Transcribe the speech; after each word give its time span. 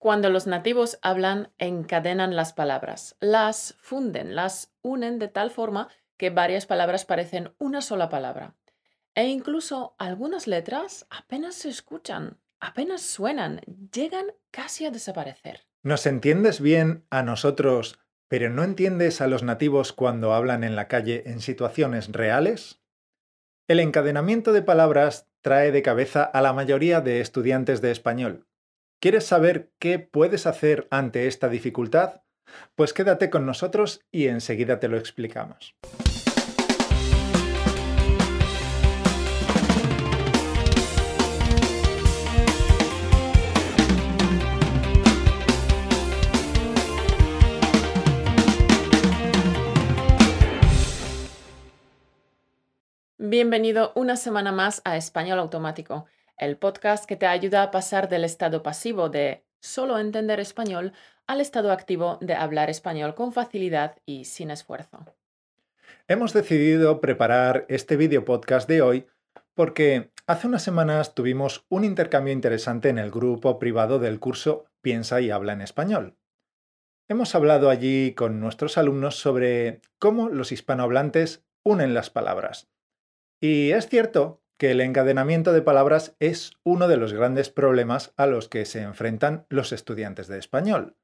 Cuando 0.00 0.30
los 0.30 0.46
nativos 0.46 0.98
hablan, 1.02 1.52
encadenan 1.58 2.34
las 2.34 2.54
palabras, 2.54 3.16
las 3.20 3.76
funden, 3.82 4.34
las 4.34 4.72
unen 4.80 5.18
de 5.18 5.28
tal 5.28 5.50
forma 5.50 5.88
que 6.16 6.30
varias 6.30 6.64
palabras 6.64 7.04
parecen 7.04 7.52
una 7.58 7.82
sola 7.82 8.08
palabra. 8.08 8.56
E 9.14 9.26
incluso 9.26 9.94
algunas 9.98 10.46
letras 10.46 11.06
apenas 11.10 11.54
se 11.54 11.68
escuchan, 11.68 12.40
apenas 12.60 13.02
suenan, 13.02 13.60
llegan 13.92 14.28
casi 14.50 14.86
a 14.86 14.90
desaparecer. 14.90 15.66
¿Nos 15.82 16.06
entiendes 16.06 16.62
bien 16.62 17.04
a 17.10 17.22
nosotros, 17.22 17.98
pero 18.26 18.48
no 18.48 18.64
entiendes 18.64 19.20
a 19.20 19.26
los 19.26 19.42
nativos 19.42 19.92
cuando 19.92 20.32
hablan 20.32 20.64
en 20.64 20.76
la 20.76 20.88
calle 20.88 21.24
en 21.26 21.42
situaciones 21.42 22.10
reales? 22.10 22.80
El 23.68 23.80
encadenamiento 23.80 24.54
de 24.54 24.62
palabras 24.62 25.28
trae 25.42 25.72
de 25.72 25.82
cabeza 25.82 26.24
a 26.24 26.40
la 26.40 26.54
mayoría 26.54 27.02
de 27.02 27.20
estudiantes 27.20 27.82
de 27.82 27.90
español. 27.90 28.46
¿Quieres 29.00 29.24
saber 29.24 29.72
qué 29.78 29.98
puedes 29.98 30.46
hacer 30.46 30.86
ante 30.90 31.26
esta 31.26 31.48
dificultad? 31.48 32.20
Pues 32.74 32.92
quédate 32.92 33.30
con 33.30 33.46
nosotros 33.46 34.04
y 34.12 34.26
enseguida 34.26 34.78
te 34.78 34.88
lo 34.88 34.98
explicamos. 34.98 35.74
Bienvenido 53.16 53.92
una 53.94 54.16
semana 54.16 54.52
más 54.52 54.82
a 54.84 54.98
Español 54.98 55.38
Automático 55.38 56.04
el 56.40 56.56
podcast 56.56 57.04
que 57.04 57.16
te 57.16 57.26
ayuda 57.26 57.62
a 57.62 57.70
pasar 57.70 58.08
del 58.08 58.24
estado 58.24 58.62
pasivo 58.62 59.10
de 59.10 59.44
solo 59.60 59.98
entender 59.98 60.40
español 60.40 60.94
al 61.26 61.42
estado 61.42 61.70
activo 61.70 62.16
de 62.22 62.34
hablar 62.34 62.70
español 62.70 63.14
con 63.14 63.32
facilidad 63.32 63.98
y 64.06 64.24
sin 64.24 64.50
esfuerzo. 64.50 65.04
Hemos 66.08 66.32
decidido 66.32 67.00
preparar 67.00 67.66
este 67.68 67.96
video 67.96 68.24
podcast 68.24 68.66
de 68.68 68.80
hoy 68.80 69.06
porque 69.54 70.10
hace 70.26 70.46
unas 70.46 70.62
semanas 70.62 71.14
tuvimos 71.14 71.66
un 71.68 71.84
intercambio 71.84 72.32
interesante 72.32 72.88
en 72.88 72.98
el 72.98 73.10
grupo 73.10 73.58
privado 73.58 73.98
del 73.98 74.18
curso 74.18 74.64
Piensa 74.80 75.20
y 75.20 75.30
habla 75.30 75.52
en 75.52 75.60
español. 75.60 76.16
Hemos 77.06 77.34
hablado 77.34 77.68
allí 77.68 78.14
con 78.14 78.40
nuestros 78.40 78.78
alumnos 78.78 79.16
sobre 79.16 79.82
cómo 79.98 80.30
los 80.30 80.52
hispanohablantes 80.52 81.44
unen 81.64 81.92
las 81.92 82.08
palabras. 82.08 82.70
Y 83.40 83.72
es 83.72 83.88
cierto 83.88 84.40
que 84.60 84.72
el 84.72 84.82
encadenamiento 84.82 85.54
de 85.54 85.62
palabras 85.62 86.14
es 86.20 86.52
uno 86.64 86.86
de 86.86 86.98
los 86.98 87.14
grandes 87.14 87.48
problemas 87.48 88.12
a 88.18 88.26
los 88.26 88.50
que 88.50 88.66
se 88.66 88.82
enfrentan 88.82 89.46
los 89.48 89.72
estudiantes 89.72 90.28
de 90.28 90.38
español. 90.38 90.98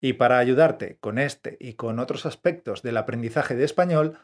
Y 0.00 0.12
para 0.12 0.38
ayudarte 0.38 0.96
con 1.00 1.18
este 1.18 1.56
y 1.58 1.74
con 1.74 1.98
otros 1.98 2.24
aspectos 2.24 2.82
del 2.82 2.96
aprendizaje 2.96 3.56
de 3.56 3.64
español, 3.64 4.20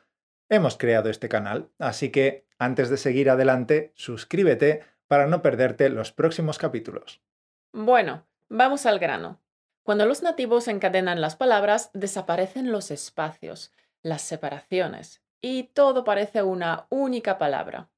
hemos 0.48 0.76
creado 0.76 1.10
este 1.10 1.28
canal, 1.28 1.68
así 1.80 2.10
que 2.10 2.46
antes 2.60 2.90
de 2.90 2.96
seguir 2.96 3.28
adelante, 3.28 3.90
suscríbete 3.96 4.84
para 5.08 5.26
no 5.26 5.42
perderte 5.42 5.88
los 5.88 6.12
próximos 6.12 6.56
capítulos. 6.56 7.20
Bueno, 7.72 8.24
vamos 8.48 8.86
al 8.86 9.00
grano. 9.00 9.40
Cuando 9.82 10.06
los 10.06 10.22
nativos 10.22 10.68
encadenan 10.68 11.20
las 11.20 11.34
palabras, 11.34 11.90
desaparecen 11.92 12.70
los 12.70 12.92
espacios, 12.92 13.72
las 14.04 14.22
separaciones, 14.22 15.24
y 15.40 15.64
todo 15.74 16.04
parece 16.04 16.44
una 16.44 16.86
única 16.88 17.36
palabra. 17.36 17.88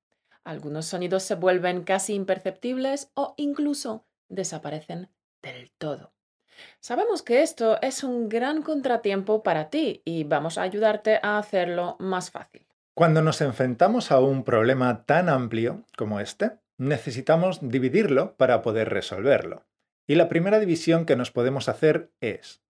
Algunos 0.45 0.87
sonidos 0.87 1.23
se 1.23 1.35
vuelven 1.35 1.85
casi 1.85 2.15
imperceptibles 2.15 3.11
o 3.15 3.35
incluso 3.37 4.07
desaparecen 4.29 5.09
del 5.43 5.71
todo. 5.79 6.13
Sabemos 6.81 7.23
que 7.23 7.43
esto 7.43 7.81
es 7.81 8.05
un 8.05 8.29
gran 8.29 8.63
contratiempo 8.63 9.43
para 9.43 9.71
ti 9.71 10.03
y 10.05 10.25
vamos 10.25 10.59
a 10.59 10.63
ayudarte 10.63 11.19
a 11.23 11.39
hacerlo 11.39 11.97
más 11.99 12.31
fácil. 12.31 12.67
Cuando 12.95 13.23
nos 13.23 13.41
enfrentamos 13.41 14.13
a 14.13 14.21
un 14.21 14.45
problema 14.45 15.05
tan 15.05 15.29
amplio 15.29 15.85
como 15.97 16.21
este, 16.21 16.59
necesitamos 16.77 17.61
dividirlo 17.63 18.37
para 18.37 18.63
poder 18.63 18.91
resolverlo. 18.91 19.65
Y 20.07 20.17
la 20.17 20.29
primera 20.29 20.59
división 20.59 21.07
que 21.07 21.17
nos 21.17 21.31
podemos 21.31 21.69
hacer 21.69 22.11
es 22.21 22.61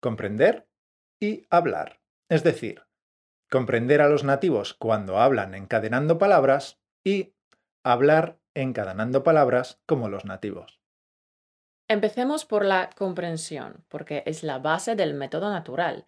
comprender 0.00 0.66
y 1.20 1.46
hablar. 1.50 2.00
Es 2.28 2.42
decir, 2.42 2.82
comprender 3.50 4.00
a 4.00 4.08
los 4.08 4.24
nativos 4.24 4.74
cuando 4.74 5.18
hablan 5.18 5.54
encadenando 5.54 6.18
palabras 6.18 6.79
y 7.04 7.34
hablar 7.82 8.38
encadenando 8.54 9.22
palabras 9.22 9.80
como 9.86 10.08
los 10.08 10.24
nativos. 10.24 10.80
Empecemos 11.88 12.44
por 12.44 12.64
la 12.64 12.90
comprensión, 12.90 13.84
porque 13.88 14.22
es 14.26 14.42
la 14.42 14.58
base 14.58 14.94
del 14.94 15.14
método 15.14 15.50
natural 15.50 16.06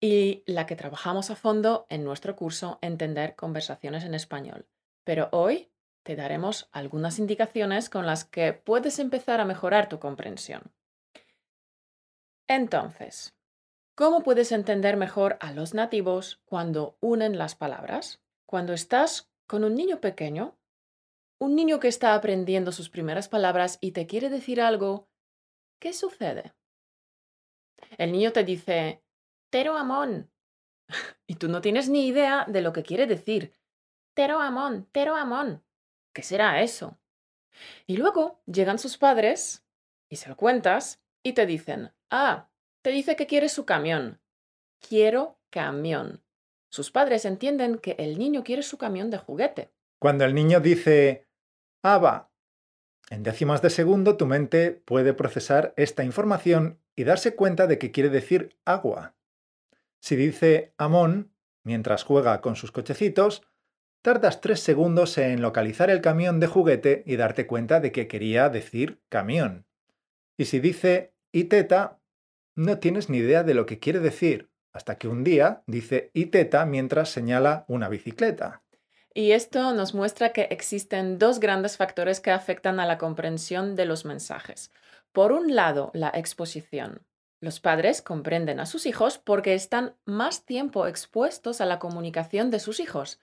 y 0.00 0.42
la 0.46 0.66
que 0.66 0.76
trabajamos 0.76 1.30
a 1.30 1.36
fondo 1.36 1.86
en 1.90 2.04
nuestro 2.04 2.36
curso 2.36 2.78
Entender 2.80 3.36
conversaciones 3.36 4.04
en 4.04 4.14
español. 4.14 4.66
Pero 5.04 5.28
hoy 5.32 5.70
te 6.02 6.16
daremos 6.16 6.68
algunas 6.72 7.18
indicaciones 7.18 7.90
con 7.90 8.06
las 8.06 8.24
que 8.24 8.54
puedes 8.54 8.98
empezar 8.98 9.40
a 9.40 9.44
mejorar 9.44 9.88
tu 9.88 9.98
comprensión. 9.98 10.72
Entonces, 12.46 13.36
¿cómo 13.94 14.22
puedes 14.22 14.52
entender 14.52 14.96
mejor 14.96 15.36
a 15.40 15.52
los 15.52 15.74
nativos 15.74 16.40
cuando 16.46 16.96
unen 17.00 17.36
las 17.36 17.54
palabras? 17.54 18.22
Cuando 18.46 18.72
estás 18.72 19.30
con 19.48 19.64
un 19.64 19.74
niño 19.74 20.00
pequeño, 20.00 20.56
un 21.40 21.56
niño 21.56 21.80
que 21.80 21.88
está 21.88 22.14
aprendiendo 22.14 22.70
sus 22.70 22.90
primeras 22.90 23.28
palabras 23.28 23.78
y 23.80 23.92
te 23.92 24.06
quiere 24.06 24.28
decir 24.28 24.60
algo, 24.60 25.08
¿qué 25.80 25.92
sucede? 25.92 26.54
El 27.96 28.12
niño 28.12 28.32
te 28.32 28.44
dice, 28.44 29.02
Tero 29.50 29.76
amón. 29.76 30.30
Y 31.26 31.34
tú 31.34 31.48
no 31.48 31.60
tienes 31.60 31.88
ni 31.88 32.06
idea 32.06 32.46
de 32.48 32.62
lo 32.62 32.72
que 32.72 32.82
quiere 32.82 33.06
decir. 33.06 33.52
Tero 34.14 34.40
amón, 34.40 34.88
tero 34.92 35.14
amón. 35.14 35.64
¿Qué 36.14 36.22
será 36.22 36.62
eso? 36.62 36.98
Y 37.86 37.96
luego 37.96 38.40
llegan 38.46 38.78
sus 38.78 38.96
padres 38.96 39.66
y 40.08 40.16
se 40.16 40.28
lo 40.28 40.36
cuentas 40.36 41.02
y 41.22 41.34
te 41.34 41.44
dicen, 41.44 41.92
ah, 42.10 42.50
te 42.82 42.90
dice 42.90 43.16
que 43.16 43.26
quiere 43.26 43.48
su 43.48 43.66
camión. 43.66 44.20
Quiero 44.80 45.38
camión. 45.50 46.24
Sus 46.70 46.90
padres 46.90 47.24
entienden 47.24 47.78
que 47.78 47.96
el 47.98 48.18
niño 48.18 48.44
quiere 48.44 48.62
su 48.62 48.78
camión 48.78 49.10
de 49.10 49.18
juguete. 49.18 49.70
Cuando 49.98 50.24
el 50.24 50.34
niño 50.34 50.60
dice 50.60 51.26
Aba, 51.82 52.30
en 53.10 53.22
décimas 53.22 53.62
de 53.62 53.70
segundo 53.70 54.16
tu 54.16 54.26
mente 54.26 54.72
puede 54.72 55.14
procesar 55.14 55.72
esta 55.76 56.04
información 56.04 56.78
y 56.94 57.04
darse 57.04 57.34
cuenta 57.34 57.66
de 57.66 57.78
que 57.78 57.90
quiere 57.90 58.10
decir 58.10 58.56
agua. 58.64 59.14
Si 60.00 60.14
dice 60.14 60.74
Amón, 60.76 61.32
mientras 61.64 62.04
juega 62.04 62.40
con 62.40 62.54
sus 62.54 62.70
cochecitos, 62.70 63.42
tardas 64.02 64.40
tres 64.40 64.60
segundos 64.60 65.16
en 65.18 65.40
localizar 65.40 65.90
el 65.90 66.00
camión 66.00 66.38
de 66.38 66.46
juguete 66.46 67.02
y 67.06 67.16
darte 67.16 67.46
cuenta 67.46 67.80
de 67.80 67.92
que 67.92 68.08
quería 68.08 68.48
decir 68.48 69.00
camión. 69.08 69.66
Y 70.36 70.44
si 70.44 70.60
dice 70.60 71.14
Iteta, 71.32 72.00
no 72.54 72.78
tienes 72.78 73.08
ni 73.08 73.18
idea 73.18 73.42
de 73.42 73.54
lo 73.54 73.66
que 73.66 73.78
quiere 73.78 74.00
decir, 74.00 74.50
hasta 74.78 74.96
que 74.96 75.08
un 75.08 75.24
día 75.24 75.64
dice 75.66 76.12
Iteta 76.14 76.64
mientras 76.64 77.08
señala 77.08 77.64
una 77.66 77.88
bicicleta. 77.88 78.62
Y 79.12 79.32
esto 79.32 79.74
nos 79.74 79.92
muestra 79.92 80.32
que 80.32 80.42
existen 80.52 81.18
dos 81.18 81.40
grandes 81.40 81.76
factores 81.76 82.20
que 82.20 82.30
afectan 82.30 82.78
a 82.78 82.86
la 82.86 82.96
comprensión 82.96 83.74
de 83.74 83.86
los 83.86 84.04
mensajes. 84.04 84.70
Por 85.10 85.32
un 85.32 85.56
lado, 85.56 85.90
la 85.94 86.10
exposición. 86.14 87.04
Los 87.40 87.58
padres 87.58 88.02
comprenden 88.02 88.60
a 88.60 88.66
sus 88.66 88.86
hijos 88.86 89.18
porque 89.18 89.54
están 89.54 89.96
más 90.04 90.44
tiempo 90.44 90.86
expuestos 90.86 91.60
a 91.60 91.66
la 91.66 91.80
comunicación 91.80 92.52
de 92.52 92.60
sus 92.60 92.78
hijos. 92.78 93.18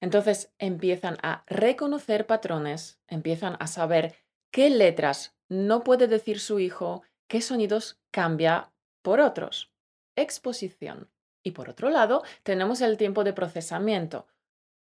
Entonces 0.00 0.50
empiezan 0.58 1.18
a 1.22 1.44
reconocer 1.46 2.26
patrones, 2.26 2.98
empiezan 3.06 3.56
a 3.60 3.68
saber 3.68 4.16
qué 4.50 4.70
letras 4.70 5.36
no 5.48 5.84
puede 5.84 6.08
decir 6.08 6.40
su 6.40 6.58
hijo, 6.58 7.04
qué 7.28 7.40
sonidos 7.40 8.00
cambia 8.10 8.72
por 9.02 9.20
otros 9.20 9.70
exposición. 10.16 11.08
Y 11.42 11.52
por 11.52 11.68
otro 11.70 11.90
lado, 11.90 12.24
tenemos 12.42 12.80
el 12.80 12.96
tiempo 12.96 13.22
de 13.22 13.32
procesamiento. 13.32 14.26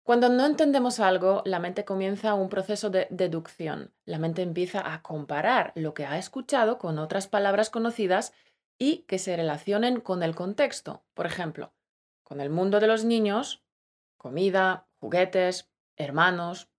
Cuando 0.02 0.28
no 0.28 0.44
entendemos 0.44 1.00
algo, 1.00 1.42
la 1.46 1.58
mente 1.58 1.84
comienza 1.84 2.34
un 2.34 2.48
proceso 2.48 2.90
de 2.90 3.06
deducción. 3.10 3.92
La 4.04 4.18
mente 4.18 4.42
empieza 4.42 4.92
a 4.92 5.02
comparar 5.02 5.72
lo 5.76 5.94
que 5.94 6.04
ha 6.04 6.18
escuchado 6.18 6.78
con 6.78 6.98
otras 6.98 7.26
palabras 7.26 7.70
conocidas 7.70 8.34
y 8.78 8.98
que 9.08 9.18
se 9.18 9.36
relacionen 9.36 10.00
con 10.00 10.22
el 10.22 10.34
contexto. 10.34 11.04
Por 11.14 11.26
ejemplo, 11.26 11.72
con 12.22 12.40
el 12.40 12.50
mundo 12.50 12.80
de 12.80 12.86
los 12.86 13.04
niños, 13.04 13.64
comida, 14.18 14.86
juguetes, 15.00 15.70
hermanos, 15.96 16.70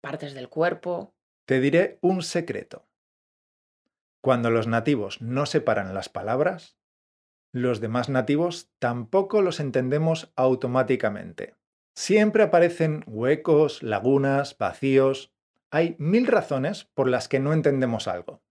partes 0.00 0.34
del 0.34 0.48
cuerpo. 0.48 1.14
Te 1.46 1.60
diré 1.60 1.98
un 2.02 2.22
secreto. 2.22 2.86
Cuando 4.20 4.50
los 4.50 4.66
nativos 4.66 5.20
no 5.20 5.46
separan 5.46 5.94
las 5.94 6.08
palabras, 6.08 6.76
los 7.54 7.80
demás 7.80 8.08
nativos 8.08 8.68
tampoco 8.80 9.40
los 9.40 9.60
entendemos 9.60 10.32
automáticamente. 10.34 11.54
Siempre 11.94 12.42
aparecen 12.42 13.04
huecos, 13.06 13.80
lagunas, 13.80 14.58
vacíos. 14.58 15.32
Hay 15.70 15.94
mil 16.00 16.26
razones 16.26 16.84
por 16.94 17.08
las 17.08 17.28
que 17.28 17.38
no 17.38 17.52
entendemos 17.52 18.08
algo. 18.08 18.42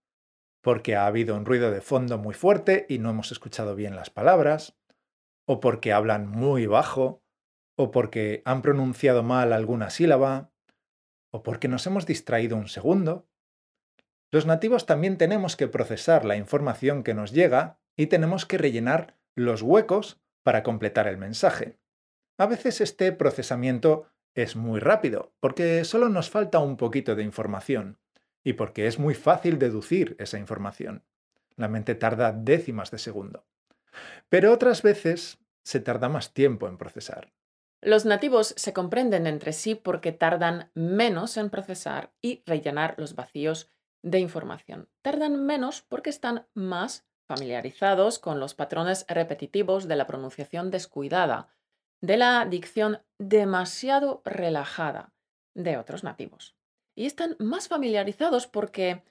porque 0.64 0.96
ha 0.96 1.06
habido 1.06 1.36
un 1.36 1.44
ruido 1.44 1.70
de 1.70 1.82
fondo 1.82 2.16
muy 2.16 2.32
fuerte 2.32 2.86
y 2.88 2.98
no 2.98 3.10
hemos 3.10 3.30
escuchado 3.32 3.76
bien 3.76 3.96
las 3.96 4.08
palabras, 4.08 4.74
o 5.44 5.60
porque 5.60 5.92
hablan 5.92 6.26
muy 6.26 6.64
bajo, 6.64 7.22
o 7.76 7.90
porque 7.90 8.40
han 8.46 8.62
pronunciado 8.62 9.22
mal 9.22 9.52
alguna 9.52 9.90
sílaba, 9.90 10.50
o 11.30 11.42
porque 11.42 11.68
nos 11.68 11.86
hemos 11.86 12.06
distraído 12.06 12.56
un 12.56 12.68
segundo. 12.68 13.28
Los 14.30 14.46
nativos 14.46 14.86
también 14.86 15.18
tenemos 15.18 15.54
que 15.54 15.68
procesar 15.68 16.24
la 16.24 16.36
información 16.36 17.02
que 17.02 17.12
nos 17.12 17.32
llega 17.32 17.78
y 17.96 18.06
tenemos 18.06 18.46
que 18.46 18.58
rellenar 18.58 19.16
los 19.34 19.62
huecos 19.62 20.20
para 20.42 20.62
completar 20.62 21.08
el 21.08 21.16
mensaje. 21.16 21.78
A 22.36 22.46
veces 22.46 22.80
este 22.80 23.12
procesamiento 23.12 24.06
es 24.34 24.56
muy 24.56 24.80
rápido, 24.80 25.32
porque 25.40 25.84
solo 25.84 26.08
nos 26.08 26.30
falta 26.30 26.58
un 26.58 26.76
poquito 26.76 27.14
de 27.14 27.22
información, 27.22 27.98
y 28.42 28.54
porque 28.54 28.86
es 28.86 28.98
muy 28.98 29.14
fácil 29.14 29.58
deducir 29.58 30.16
esa 30.18 30.38
información. 30.38 31.04
La 31.56 31.68
mente 31.68 31.94
tarda 31.94 32.32
décimas 32.32 32.90
de 32.90 32.98
segundo. 32.98 33.46
Pero 34.28 34.52
otras 34.52 34.82
veces 34.82 35.38
se 35.62 35.80
tarda 35.80 36.08
más 36.08 36.34
tiempo 36.34 36.68
en 36.68 36.76
procesar. 36.76 37.32
Los 37.80 38.04
nativos 38.04 38.54
se 38.56 38.72
comprenden 38.72 39.26
entre 39.26 39.52
sí 39.52 39.74
porque 39.74 40.12
tardan 40.12 40.70
menos 40.74 41.36
en 41.36 41.50
procesar 41.50 42.12
y 42.20 42.42
rellenar 42.46 42.94
los 42.98 43.14
vacíos 43.14 43.70
de 44.02 44.18
información. 44.18 44.88
Tardan 45.02 45.44
menos 45.44 45.82
porque 45.82 46.10
están 46.10 46.46
más 46.54 47.06
familiarizados 47.26 48.18
con 48.18 48.40
los 48.40 48.54
patrones 48.54 49.06
repetitivos 49.08 49.88
de 49.88 49.96
la 49.96 50.06
pronunciación 50.06 50.70
descuidada, 50.70 51.48
de 52.00 52.16
la 52.16 52.44
dicción 52.46 53.02
demasiado 53.18 54.22
relajada 54.24 55.12
de 55.54 55.76
otros 55.78 56.04
nativos 56.04 56.56
y 56.94 57.06
están 57.06 57.36
más 57.38 57.68
familiarizados 57.68 58.46
porque 58.46 59.02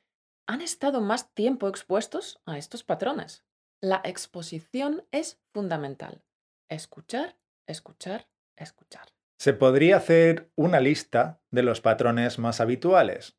han 0.48 0.62
estado 0.62 1.02
más 1.02 1.34
tiempo 1.34 1.68
expuestos 1.68 2.42
a 2.46 2.58
estos 2.58 2.84
patrones. 2.84 3.44
La 3.82 4.02
exposición 4.04 5.06
es 5.12 5.42
fundamental. 5.54 6.24
Escuchar, 6.70 7.38
escuchar, 7.68 8.28
escuchar. 8.56 9.08
Se 9.38 9.54
podría 9.54 9.98
hacer 9.98 10.52
una 10.56 10.80
lista 10.80 11.42
de 11.52 11.64
los 11.64 11.82
patrones 11.82 12.40
más 12.40 12.62
habituales, 12.62 13.38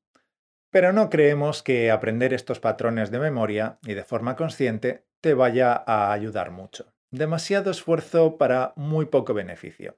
pero 0.74 0.92
no 0.92 1.08
creemos 1.08 1.62
que 1.62 1.92
aprender 1.92 2.34
estos 2.34 2.58
patrones 2.58 3.12
de 3.12 3.20
memoria 3.20 3.78
y 3.86 3.94
de 3.94 4.02
forma 4.02 4.34
consciente 4.34 5.06
te 5.20 5.32
vaya 5.32 5.84
a 5.86 6.12
ayudar 6.12 6.50
mucho. 6.50 6.92
Demasiado 7.12 7.70
esfuerzo 7.70 8.38
para 8.38 8.72
muy 8.74 9.06
poco 9.06 9.34
beneficio. 9.34 9.96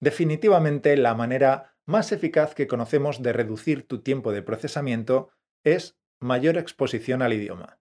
Definitivamente 0.00 0.96
la 0.96 1.16
manera 1.16 1.74
más 1.86 2.12
eficaz 2.12 2.54
que 2.54 2.68
conocemos 2.68 3.20
de 3.20 3.32
reducir 3.32 3.88
tu 3.88 4.00
tiempo 4.00 4.30
de 4.30 4.42
procesamiento 4.42 5.30
es 5.64 5.98
mayor 6.20 6.56
exposición 6.56 7.20
al 7.20 7.32
idioma. 7.32 7.80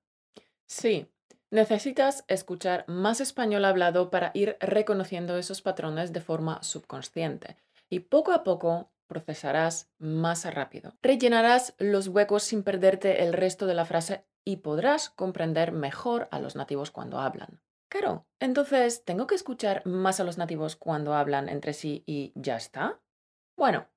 Sí, 0.65 1.11
necesitas 1.51 2.25
escuchar 2.27 2.85
más 2.87 3.21
español 3.21 3.65
hablado 3.65 4.09
para 4.09 4.31
ir 4.33 4.57
reconociendo 4.59 5.37
esos 5.37 5.61
patrones 5.61 6.11
de 6.11 6.21
forma 6.21 6.63
subconsciente 6.63 7.57
y 7.87 7.99
poco 7.99 8.31
a 8.31 8.43
poco 8.43 8.89
procesarás 9.07 9.89
más 9.97 10.45
rápido. 10.53 10.93
Rellenarás 11.01 11.75
los 11.77 12.07
huecos 12.07 12.43
sin 12.43 12.63
perderte 12.63 13.23
el 13.23 13.33
resto 13.33 13.65
de 13.65 13.73
la 13.73 13.85
frase 13.85 14.25
y 14.43 14.57
podrás 14.57 15.09
comprender 15.09 15.71
mejor 15.71 16.27
a 16.31 16.39
los 16.39 16.55
nativos 16.55 16.91
cuando 16.91 17.19
hablan. 17.19 17.61
Claro, 17.89 18.25
entonces, 18.39 19.03
¿tengo 19.05 19.27
que 19.27 19.35
escuchar 19.35 19.85
más 19.85 20.19
a 20.19 20.23
los 20.23 20.37
nativos 20.37 20.75
cuando 20.75 21.13
hablan 21.13 21.49
entre 21.49 21.73
sí 21.73 22.03
y 22.05 22.33
ya 22.35 22.55
está? 22.55 23.01
Bueno, 23.55 23.87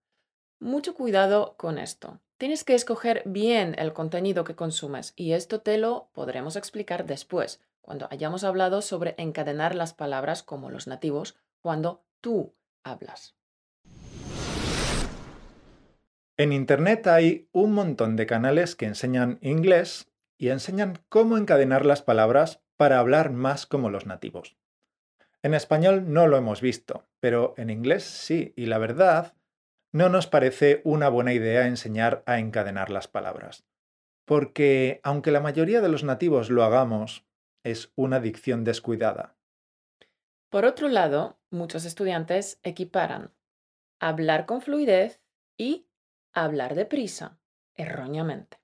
mucho 0.60 0.94
cuidado 0.94 1.56
con 1.56 1.78
esto. 1.78 2.20
Tienes 2.36 2.64
que 2.64 2.74
escoger 2.74 3.22
bien 3.26 3.74
el 3.78 3.92
contenido 3.92 4.44
que 4.44 4.54
consumes 4.54 5.12
y 5.16 5.32
esto 5.32 5.60
te 5.60 5.78
lo 5.78 6.10
podremos 6.12 6.54
explicar 6.54 7.06
después, 7.06 7.60
cuando 7.80 8.06
hayamos 8.10 8.44
hablado 8.44 8.82
sobre 8.82 9.14
encadenar 9.18 9.74
las 9.74 9.94
palabras 9.94 10.42
como 10.42 10.70
los 10.70 10.86
nativos 10.86 11.36
cuando 11.60 12.04
tú 12.20 12.54
hablas. 12.84 13.37
En 16.40 16.52
Internet 16.52 17.08
hay 17.08 17.48
un 17.50 17.72
montón 17.72 18.14
de 18.14 18.24
canales 18.24 18.76
que 18.76 18.86
enseñan 18.86 19.40
inglés 19.42 20.08
y 20.38 20.50
enseñan 20.50 21.00
cómo 21.08 21.36
encadenar 21.36 21.84
las 21.84 22.00
palabras 22.00 22.62
para 22.76 23.00
hablar 23.00 23.32
más 23.32 23.66
como 23.66 23.90
los 23.90 24.06
nativos. 24.06 24.56
En 25.42 25.52
español 25.52 26.12
no 26.12 26.28
lo 26.28 26.36
hemos 26.36 26.60
visto, 26.60 27.08
pero 27.18 27.54
en 27.56 27.70
inglés 27.70 28.04
sí, 28.04 28.52
y 28.54 28.66
la 28.66 28.78
verdad 28.78 29.34
no 29.92 30.10
nos 30.10 30.28
parece 30.28 30.80
una 30.84 31.08
buena 31.08 31.32
idea 31.32 31.66
enseñar 31.66 32.22
a 32.24 32.38
encadenar 32.38 32.90
las 32.90 33.08
palabras. 33.08 33.64
Porque, 34.24 35.00
aunque 35.02 35.32
la 35.32 35.40
mayoría 35.40 35.80
de 35.80 35.88
los 35.88 36.04
nativos 36.04 36.50
lo 36.50 36.62
hagamos, 36.62 37.26
es 37.64 37.92
una 37.96 38.20
dicción 38.20 38.62
descuidada. 38.62 39.36
Por 40.50 40.66
otro 40.66 40.86
lado, 40.86 41.40
muchos 41.50 41.84
estudiantes 41.84 42.60
equiparan 42.62 43.34
hablar 43.98 44.46
con 44.46 44.60
fluidez 44.60 45.20
y 45.56 45.87
hablar 46.32 46.74
deprisa, 46.74 47.38
erróneamente. 47.74 48.58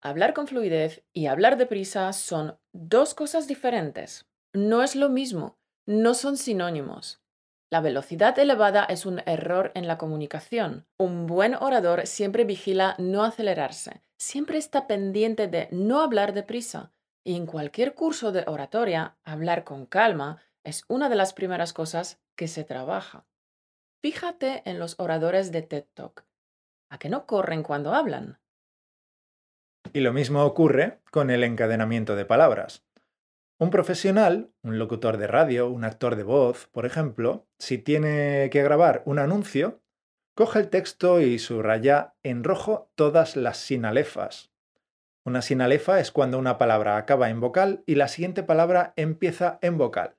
Hablar 0.00 0.34
con 0.34 0.46
fluidez 0.46 1.02
y 1.12 1.26
hablar 1.26 1.56
deprisa 1.56 2.12
son 2.12 2.58
dos 2.72 3.14
cosas 3.14 3.48
diferentes. 3.48 4.26
No 4.52 4.82
es 4.82 4.96
lo 4.96 5.08
mismo, 5.08 5.58
no 5.86 6.14
son 6.14 6.36
sinónimos. 6.36 7.22
La 7.70 7.80
velocidad 7.80 8.38
elevada 8.38 8.84
es 8.84 9.06
un 9.06 9.22
error 9.26 9.72
en 9.74 9.88
la 9.88 9.98
comunicación. 9.98 10.86
Un 10.98 11.26
buen 11.26 11.54
orador 11.54 12.06
siempre 12.06 12.44
vigila 12.44 12.94
no 12.98 13.24
acelerarse, 13.24 14.02
siempre 14.16 14.58
está 14.58 14.86
pendiente 14.86 15.48
de 15.48 15.68
no 15.72 16.00
hablar 16.00 16.34
deprisa. 16.34 16.92
Y 17.24 17.36
en 17.36 17.46
cualquier 17.46 17.94
curso 17.94 18.30
de 18.30 18.44
oratoria, 18.46 19.16
hablar 19.24 19.64
con 19.64 19.86
calma 19.86 20.42
es 20.62 20.84
una 20.88 21.08
de 21.08 21.16
las 21.16 21.32
primeras 21.32 21.72
cosas 21.72 22.20
que 22.36 22.46
se 22.46 22.64
trabaja. 22.64 23.26
Fíjate 24.02 24.62
en 24.66 24.78
los 24.78 25.00
oradores 25.00 25.50
de 25.50 25.62
TED 25.62 25.86
Talk. 25.94 26.26
¿A 26.94 26.98
que 26.98 27.08
no 27.08 27.26
corren 27.26 27.64
cuando 27.64 27.92
hablan? 27.92 28.38
Y 29.92 29.98
lo 29.98 30.12
mismo 30.12 30.44
ocurre 30.44 31.00
con 31.10 31.28
el 31.28 31.42
encadenamiento 31.42 32.14
de 32.14 32.24
palabras. 32.24 32.86
Un 33.58 33.70
profesional, 33.70 34.52
un 34.62 34.78
locutor 34.78 35.16
de 35.16 35.26
radio, 35.26 35.68
un 35.68 35.82
actor 35.82 36.14
de 36.14 36.22
voz, 36.22 36.68
por 36.68 36.86
ejemplo, 36.86 37.48
si 37.58 37.78
tiene 37.78 38.48
que 38.52 38.62
grabar 38.62 39.02
un 39.06 39.18
anuncio, 39.18 39.82
coge 40.36 40.60
el 40.60 40.70
texto 40.70 41.20
y 41.20 41.40
subraya 41.40 42.14
en 42.22 42.44
rojo 42.44 42.92
todas 42.94 43.34
las 43.34 43.56
sinalefas. 43.56 44.52
Una 45.24 45.42
sinalefa 45.42 45.98
es 45.98 46.12
cuando 46.12 46.38
una 46.38 46.58
palabra 46.58 46.96
acaba 46.96 47.28
en 47.28 47.40
vocal 47.40 47.82
y 47.86 47.96
la 47.96 48.06
siguiente 48.06 48.44
palabra 48.44 48.92
empieza 48.94 49.58
en 49.62 49.78
vocal. 49.78 50.14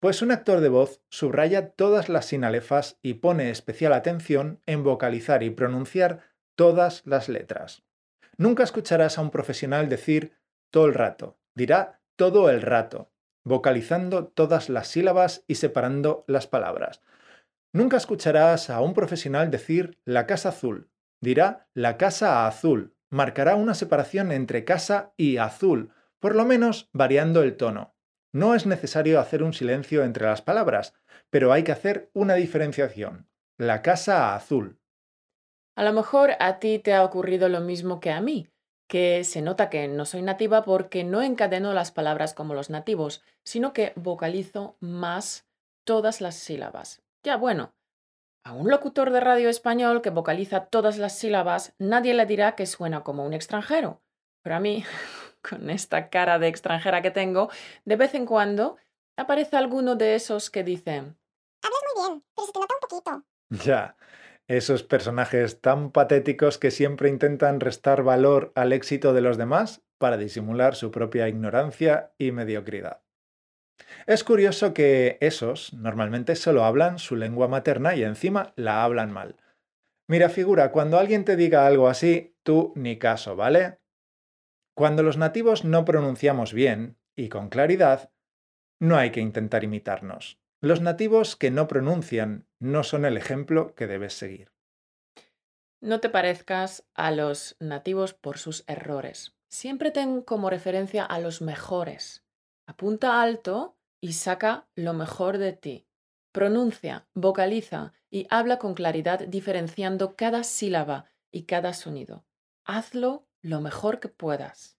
Pues 0.00 0.22
un 0.22 0.30
actor 0.30 0.60
de 0.60 0.68
voz 0.68 1.02
subraya 1.08 1.70
todas 1.70 2.08
las 2.08 2.26
sinalefas 2.26 2.98
y 3.02 3.14
pone 3.14 3.50
especial 3.50 3.92
atención 3.92 4.60
en 4.64 4.84
vocalizar 4.84 5.42
y 5.42 5.50
pronunciar 5.50 6.20
todas 6.54 7.02
las 7.04 7.28
letras. 7.28 7.82
Nunca 8.36 8.62
escucharás 8.62 9.18
a 9.18 9.22
un 9.22 9.30
profesional 9.30 9.88
decir 9.88 10.36
todo 10.70 10.86
el 10.86 10.94
rato, 10.94 11.40
dirá 11.56 12.00
todo 12.14 12.48
el 12.48 12.62
rato, 12.62 13.10
vocalizando 13.44 14.28
todas 14.28 14.68
las 14.68 14.86
sílabas 14.86 15.44
y 15.48 15.56
separando 15.56 16.24
las 16.28 16.46
palabras. 16.46 17.02
Nunca 17.72 17.96
escucharás 17.96 18.70
a 18.70 18.80
un 18.80 18.94
profesional 18.94 19.50
decir 19.50 19.98
la 20.04 20.26
casa 20.26 20.50
azul. 20.50 20.90
Dirá 21.20 21.68
la 21.74 21.96
casa 21.96 22.46
azul. 22.46 22.94
Marcará 23.10 23.56
una 23.56 23.74
separación 23.74 24.30
entre 24.30 24.64
casa 24.64 25.12
y 25.16 25.38
azul, 25.38 25.90
por 26.20 26.36
lo 26.36 26.44
menos 26.44 26.88
variando 26.92 27.42
el 27.42 27.56
tono. 27.56 27.97
No 28.32 28.54
es 28.54 28.66
necesario 28.66 29.20
hacer 29.20 29.42
un 29.42 29.52
silencio 29.52 30.04
entre 30.04 30.26
las 30.26 30.42
palabras, 30.42 30.94
pero 31.30 31.52
hay 31.52 31.64
que 31.64 31.72
hacer 31.72 32.10
una 32.12 32.34
diferenciación. 32.34 33.28
La 33.56 33.82
casa 33.82 34.34
azul. 34.34 34.78
A 35.76 35.84
lo 35.84 35.92
mejor 35.92 36.32
a 36.40 36.58
ti 36.58 36.78
te 36.78 36.94
ha 36.94 37.04
ocurrido 37.04 37.48
lo 37.48 37.60
mismo 37.60 38.00
que 38.00 38.10
a 38.10 38.20
mí 38.20 38.48
que 38.88 39.22
se 39.22 39.42
nota 39.42 39.68
que 39.68 39.86
no 39.86 40.06
soy 40.06 40.22
nativa 40.22 40.64
porque 40.64 41.04
no 41.04 41.22
encadeno 41.22 41.74
las 41.74 41.92
palabras 41.92 42.34
como 42.34 42.54
los 42.54 42.70
nativos, 42.70 43.22
sino 43.44 43.72
que 43.72 43.92
vocalizo 43.94 44.76
más 44.80 45.46
todas 45.84 46.20
las 46.20 46.34
sílabas. 46.34 47.02
Ya 47.22 47.36
bueno, 47.36 47.74
a 48.44 48.52
un 48.52 48.70
locutor 48.70 49.10
de 49.10 49.20
radio 49.20 49.50
español 49.50 50.00
que 50.00 50.10
vocaliza 50.10 50.66
todas 50.66 50.96
las 50.96 51.16
sílabas, 51.18 51.74
nadie 51.78 52.14
le 52.14 52.24
dirá 52.24 52.56
que 52.56 52.66
suena 52.66 53.04
como 53.04 53.26
un 53.26 53.34
extranjero. 53.34 54.00
Pero 54.42 54.56
a 54.56 54.60
mí, 54.60 54.84
con 55.42 55.70
esta 55.70 56.10
cara 56.10 56.38
de 56.38 56.48
extranjera 56.48 57.02
que 57.02 57.10
tengo, 57.10 57.50
de 57.84 57.96
vez 57.96 58.14
en 58.14 58.26
cuando 58.26 58.76
aparece 59.16 59.56
alguno 59.56 59.96
de 59.96 60.14
esos 60.14 60.50
que 60.50 60.64
dicen... 60.64 61.16
Hablas 61.62 61.80
muy 61.94 62.08
bien, 62.08 62.24
pero 62.34 62.46
se 62.46 62.52
te 62.52 62.60
nota 62.60 62.74
un 62.74 62.88
poquito. 62.88 63.24
Ya, 63.64 63.96
esos 64.46 64.82
personajes 64.82 65.60
tan 65.60 65.90
patéticos 65.90 66.58
que 66.58 66.70
siempre 66.70 67.08
intentan 67.08 67.60
restar 67.60 68.02
valor 68.02 68.52
al 68.54 68.72
éxito 68.72 69.12
de 69.12 69.22
los 69.22 69.38
demás 69.38 69.82
para 69.98 70.16
disimular 70.16 70.74
su 70.74 70.90
propia 70.90 71.28
ignorancia 71.28 72.12
y 72.18 72.32
mediocridad. 72.32 73.02
Es 74.06 74.24
curioso 74.24 74.74
que 74.74 75.18
esos 75.20 75.72
normalmente 75.74 76.36
solo 76.36 76.64
hablan 76.64 76.98
su 76.98 77.16
lengua 77.16 77.48
materna 77.48 77.94
y 77.94 78.04
encima 78.04 78.52
la 78.56 78.84
hablan 78.84 79.12
mal. 79.12 79.36
Mira, 80.06 80.30
figura, 80.30 80.72
cuando 80.72 80.98
alguien 80.98 81.24
te 81.24 81.36
diga 81.36 81.66
algo 81.66 81.88
así, 81.88 82.34
tú 82.42 82.72
ni 82.74 82.98
caso, 82.98 83.36
¿vale? 83.36 83.78
Cuando 84.78 85.02
los 85.02 85.16
nativos 85.16 85.64
no 85.64 85.84
pronunciamos 85.84 86.52
bien 86.52 86.98
y 87.16 87.30
con 87.30 87.48
claridad, 87.48 88.12
no 88.78 88.96
hay 88.96 89.10
que 89.10 89.18
intentar 89.18 89.64
imitarnos. 89.64 90.38
Los 90.60 90.80
nativos 90.80 91.34
que 91.34 91.50
no 91.50 91.66
pronuncian 91.66 92.46
no 92.60 92.84
son 92.84 93.04
el 93.04 93.16
ejemplo 93.16 93.74
que 93.74 93.88
debes 93.88 94.12
seguir. 94.12 94.52
No 95.80 95.98
te 95.98 96.08
parezcas 96.08 96.86
a 96.94 97.10
los 97.10 97.56
nativos 97.58 98.14
por 98.14 98.38
sus 98.38 98.62
errores. 98.68 99.34
Siempre 99.48 99.90
ten 99.90 100.22
como 100.22 100.48
referencia 100.48 101.04
a 101.04 101.18
los 101.18 101.42
mejores. 101.42 102.24
Apunta 102.64 103.20
alto 103.20 103.76
y 104.00 104.12
saca 104.12 104.68
lo 104.76 104.92
mejor 104.92 105.38
de 105.38 105.54
ti. 105.54 105.88
Pronuncia, 106.30 107.08
vocaliza 107.14 107.94
y 108.10 108.28
habla 108.30 108.60
con 108.60 108.74
claridad 108.74 109.26
diferenciando 109.26 110.14
cada 110.14 110.44
sílaba 110.44 111.06
y 111.32 111.46
cada 111.46 111.72
sonido. 111.72 112.24
Hazlo 112.64 113.27
lo 113.42 113.60
mejor 113.60 114.00
que 114.00 114.08
puedas. 114.08 114.78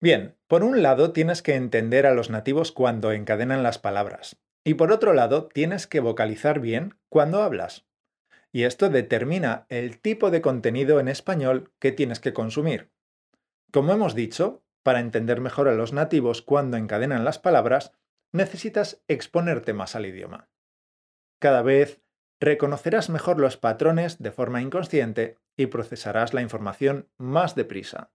Bien, 0.00 0.36
por 0.48 0.62
un 0.64 0.82
lado 0.82 1.12
tienes 1.12 1.42
que 1.42 1.54
entender 1.54 2.06
a 2.06 2.12
los 2.12 2.28
nativos 2.28 2.72
cuando 2.72 3.12
encadenan 3.12 3.62
las 3.62 3.78
palabras 3.78 4.36
y 4.64 4.74
por 4.74 4.92
otro 4.92 5.12
lado 5.12 5.48
tienes 5.48 5.86
que 5.86 6.00
vocalizar 6.00 6.60
bien 6.60 6.98
cuando 7.08 7.42
hablas. 7.42 7.86
Y 8.50 8.64
esto 8.64 8.88
determina 8.88 9.66
el 9.68 9.98
tipo 10.00 10.30
de 10.30 10.40
contenido 10.40 11.00
en 11.00 11.08
español 11.08 11.72
que 11.78 11.92
tienes 11.92 12.20
que 12.20 12.32
consumir. 12.32 12.90
Como 13.72 13.92
hemos 13.92 14.14
dicho, 14.14 14.62
para 14.82 15.00
entender 15.00 15.40
mejor 15.40 15.68
a 15.68 15.74
los 15.74 15.92
nativos 15.92 16.40
cuando 16.42 16.76
encadenan 16.76 17.24
las 17.24 17.38
palabras, 17.38 17.92
necesitas 18.32 19.02
exponerte 19.08 19.72
más 19.72 19.96
al 19.96 20.06
idioma. 20.06 20.48
Cada 21.40 21.62
vez 21.62 22.00
reconocerás 22.40 23.10
mejor 23.10 23.38
los 23.40 23.56
patrones 23.56 24.22
de 24.22 24.32
forma 24.32 24.60
inconsciente 24.60 25.38
y 25.56 25.66
procesarás 25.66 26.34
la 26.34 26.42
información 26.42 27.08
más 27.16 27.54
deprisa. 27.54 28.12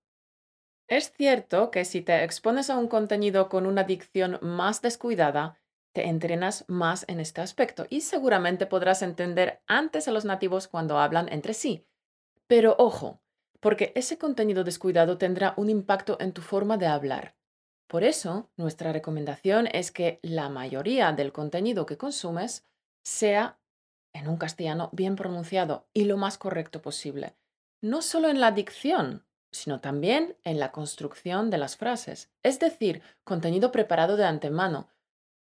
Es 0.88 1.14
cierto 1.14 1.70
que 1.70 1.86
si 1.86 2.02
te 2.02 2.24
expones 2.24 2.70
a 2.70 2.78
un 2.78 2.88
contenido 2.88 3.48
con 3.48 3.68
una 3.68 3.84
dicción 3.84 4.40
más 4.42 4.82
descuidada, 4.82 5.60
te 5.94 6.08
entrenas 6.08 6.66
más 6.68 7.06
en 7.08 7.20
este 7.20 7.42
aspecto 7.42 7.86
y 7.90 8.02
seguramente 8.02 8.66
podrás 8.66 9.02
entender 9.02 9.62
antes 9.68 10.08
a 10.08 10.12
los 10.12 10.26
nativos 10.26 10.68
cuando 10.68 10.98
hablan 10.98 11.32
entre 11.32 11.54
sí. 11.54 11.88
Pero 12.48 12.76
ojo, 12.80 13.22
porque 13.60 13.92
ese 13.96 14.18
contenido 14.18 14.64
descuidado 14.64 15.18
tendrá 15.18 15.54
un 15.58 15.70
impacto 15.70 16.18
en 16.20 16.34
tu 16.34 16.42
forma 16.42 16.78
de 16.78 16.88
hablar. 16.88 17.36
Por 17.88 18.04
eso, 18.04 18.52
nuestra 18.56 18.94
recomendación 18.94 19.68
es 19.68 19.92
que 19.92 20.20
la 20.22 20.50
mayoría 20.50 21.12
del 21.12 21.32
contenido 21.32 21.86
que 21.86 21.98
consumes 21.98 22.68
sea 23.04 23.59
en 24.14 24.28
un 24.28 24.38
castellano 24.38 24.90
bien 24.92 25.16
pronunciado 25.16 25.88
y 25.94 26.06
lo 26.06 26.18
más 26.18 26.38
correcto 26.38 26.82
posible. 26.82 27.36
No 27.82 28.02
solo 28.02 28.30
en 28.30 28.40
la 28.40 28.52
dicción, 28.52 29.26
sino 29.52 29.80
también 29.80 30.36
en 30.44 30.60
la 30.60 30.72
construcción 30.72 31.50
de 31.50 31.58
las 31.58 31.78
frases. 31.78 32.32
Es 32.44 32.60
decir, 32.60 33.02
contenido 33.24 33.72
preparado 33.72 34.18
de 34.18 34.26
antemano, 34.26 34.90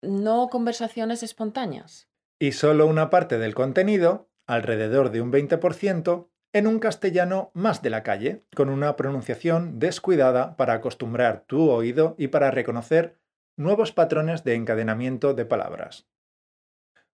no 0.02 0.48
conversaciones 0.48 1.22
espontáneas. 1.22 2.08
Y 2.38 2.52
solo 2.52 2.86
una 2.86 3.10
parte 3.10 3.38
del 3.38 3.54
contenido, 3.54 4.28
alrededor 4.46 5.10
de 5.10 5.22
un 5.22 5.32
20%, 5.32 6.28
en 6.52 6.66
un 6.66 6.78
castellano 6.78 7.50
más 7.54 7.82
de 7.82 7.90
la 7.90 8.02
calle, 8.02 8.44
con 8.54 8.68
una 8.68 8.96
pronunciación 8.96 9.78
descuidada 9.78 10.56
para 10.56 10.74
acostumbrar 10.74 11.44
tu 11.46 11.70
oído 11.70 12.14
y 12.18 12.28
para 12.28 12.50
reconocer 12.50 13.18
nuevos 13.56 13.92
patrones 13.92 14.44
de 14.44 14.54
encadenamiento 14.54 15.34
de 15.34 15.44
palabras. 15.46 16.06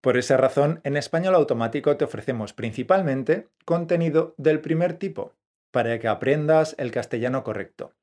Por 0.02 0.18
esa 0.18 0.36
razón, 0.36 0.82
en 0.84 0.98
español 0.98 1.36
automático 1.36 1.96
te 1.96 2.06
ofrecemos 2.06 2.54
principalmente 2.54 3.50
contenido 3.66 4.34
del 4.38 4.60
primer 4.60 4.94
tipo, 4.94 5.36
para 5.70 6.00
que 6.00 6.08
aprendas 6.08 6.76
el 6.80 6.92
castellano 6.92 7.44
correcto. 7.44 7.94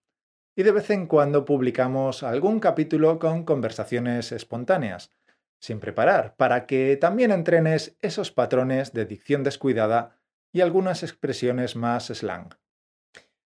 Y 0.57 0.62
de 0.62 0.71
vez 0.73 0.90
en 0.90 1.07
cuando 1.07 1.45
publicamos 1.45 2.23
algún 2.23 2.61
capítulo 2.61 3.19
con 3.19 3.45
conversaciones 3.45 4.31
espontáneas, 4.31 5.12
sin 5.61 5.81
preparar, 5.81 6.37
para 6.37 6.67
que 6.67 6.97
también 6.97 7.33
entrenes 7.33 7.97
esos 8.00 8.31
patrones 8.31 8.93
de 8.93 9.05
dicción 9.05 9.43
descuidada 9.43 10.17
y 10.52 10.61
algunas 10.61 11.02
expresiones 11.02 11.75
más 11.75 12.07
slang. 12.07 12.57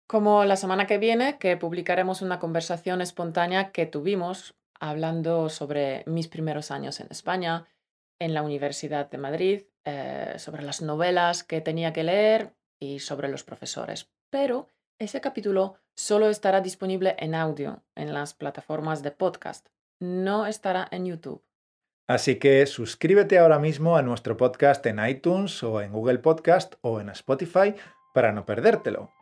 Como 0.07 0.45
la 0.45 0.57
semana 0.57 0.87
que 0.87 0.99
viene, 0.99 1.39
que 1.39 1.57
publicaremos 1.57 2.23
una 2.23 2.39
conversación 2.39 3.01
espontánea 3.01 3.71
que 3.71 3.87
tuvimos 3.87 4.57
hablando 4.81 5.51
sobre 5.51 6.05
mis 6.07 6.27
primeros 6.27 6.71
años 6.71 7.01
en 7.01 7.09
España, 7.11 7.67
en 8.21 8.35
la 8.35 8.43
Universidad 8.43 9.11
de 9.11 9.19
Madrid, 9.19 9.63
eh, 9.85 10.35
sobre 10.37 10.63
las 10.63 10.83
novelas 10.83 11.43
que 11.43 11.61
tenía 11.61 11.93
que 11.93 12.05
leer 12.05 12.53
y 12.79 13.01
sobre 13.01 13.29
los 13.29 13.43
profesores. 13.43 14.13
Pero 14.31 14.69
ese 14.99 15.21
capítulo 15.21 15.75
solo 15.97 16.29
estará 16.29 16.61
disponible 16.61 17.17
en 17.19 17.35
audio 17.35 17.83
en 17.97 18.15
las 18.15 18.35
plataformas 18.35 19.03
de 19.03 19.11
podcast, 19.11 19.67
no 19.99 20.47
estará 20.47 20.87
en 20.91 21.07
YouTube. 21.07 21.43
Así 22.07 22.37
que 22.37 22.67
suscríbete 22.67 23.39
ahora 23.39 23.59
mismo 23.59 23.97
a 23.97 24.03
nuestro 24.03 24.37
podcast 24.37 24.85
en 24.87 24.99
iTunes 25.05 25.63
o 25.63 25.81
en 25.81 25.93
Google 25.93 26.19
Podcast 26.19 26.75
o 26.81 27.01
en 27.01 27.09
Spotify 27.11 27.75
para 28.13 28.33
no 28.33 28.45
perdértelo. 28.45 29.13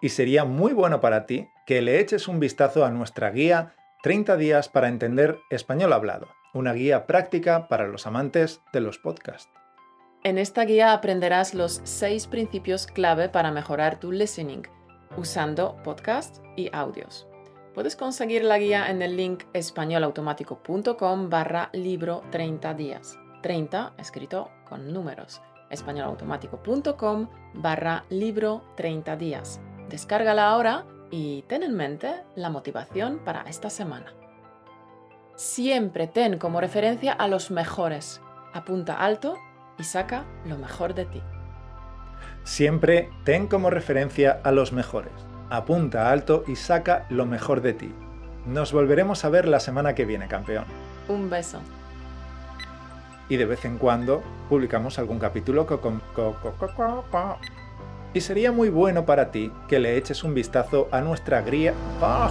Y 0.00 0.10
sería 0.10 0.44
muy 0.44 0.72
bueno 0.72 1.00
para 1.00 1.26
ti 1.26 1.48
que 1.66 1.82
le 1.82 1.98
eches 1.98 2.28
un 2.28 2.38
vistazo 2.38 2.84
a 2.84 2.90
nuestra 2.90 3.30
guía 3.30 3.74
30 4.02 4.36
días 4.36 4.68
para 4.68 4.88
entender 4.88 5.40
español 5.50 5.92
hablado, 5.92 6.28
una 6.56 6.72
guía 6.72 7.06
práctica 7.06 7.68
para 7.68 7.86
los 7.86 8.06
amantes 8.06 8.62
de 8.72 8.80
los 8.80 8.98
podcasts. 8.98 9.50
En 10.24 10.38
esta 10.38 10.64
guía 10.64 10.92
aprenderás 10.92 11.54
los 11.54 11.80
seis 11.84 12.26
principios 12.26 12.86
clave 12.86 13.28
para 13.28 13.52
mejorar 13.52 14.00
tu 14.00 14.10
listening 14.10 14.62
usando 15.16 15.76
podcasts 15.84 16.42
y 16.56 16.68
audios. 16.72 17.28
Puedes 17.74 17.94
conseguir 17.94 18.42
la 18.42 18.58
guía 18.58 18.90
en 18.90 19.02
el 19.02 19.16
link 19.16 19.44
españolautomático.com 19.52 21.30
barra 21.30 21.68
libro 21.72 22.22
30 22.30 22.74
días. 22.74 23.18
30 23.42 23.92
escrito 23.98 24.50
con 24.68 24.92
números. 24.92 25.42
españolautomático.com 25.70 27.28
barra 27.54 28.04
libro 28.08 28.64
30 28.76 29.16
días. 29.16 29.60
Descárgala 29.90 30.48
ahora 30.48 30.86
y 31.10 31.42
ten 31.42 31.62
en 31.62 31.74
mente 31.74 32.24
la 32.34 32.50
motivación 32.50 33.20
para 33.24 33.42
esta 33.42 33.70
semana. 33.70 34.12
Siempre 35.36 36.06
ten 36.06 36.38
como 36.38 36.60
referencia 36.60 37.12
a 37.12 37.28
los 37.28 37.50
mejores. 37.50 38.20
Apunta 38.52 39.04
alto 39.04 39.36
y 39.78 39.84
saca 39.84 40.24
lo 40.44 40.58
mejor 40.58 40.94
de 40.94 41.04
ti. 41.04 41.22
Siempre 42.44 43.10
ten 43.24 43.46
como 43.46 43.70
referencia 43.70 44.40
a 44.42 44.50
los 44.50 44.72
mejores 44.72 45.12
apunta 45.50 46.10
alto 46.10 46.44
y 46.46 46.56
saca 46.56 47.06
lo 47.08 47.26
mejor 47.26 47.60
de 47.62 47.72
ti. 47.72 47.94
Nos 48.46 48.72
volveremos 48.72 49.24
a 49.24 49.28
ver 49.28 49.48
la 49.48 49.60
semana 49.60 49.94
que 49.94 50.04
viene, 50.04 50.28
campeón. 50.28 50.64
Un 51.08 51.30
beso. 51.30 51.60
Y 53.28 53.36
de 53.36 53.44
vez 53.44 53.64
en 53.64 53.78
cuando 53.78 54.22
publicamos 54.48 54.98
algún 54.98 55.18
capítulo 55.18 55.66
y 58.14 58.20
sería 58.20 58.52
muy 58.52 58.70
bueno 58.70 59.04
para 59.04 59.30
ti 59.30 59.52
que 59.68 59.80
le 59.80 59.96
eches 59.96 60.22
un 60.22 60.32
vistazo 60.32 60.88
a 60.92 61.00
nuestra 61.00 61.42
guía. 61.42 61.74
¡Ah! 62.00 62.30